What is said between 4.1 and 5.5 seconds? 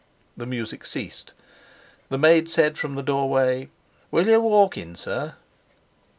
you walk in, sir?"